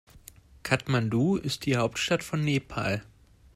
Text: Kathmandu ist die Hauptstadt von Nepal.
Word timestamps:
Kathmandu 0.63 1.35
ist 1.35 1.67
die 1.67 1.77
Hauptstadt 1.77 2.23
von 2.23 2.43
Nepal. 2.43 3.03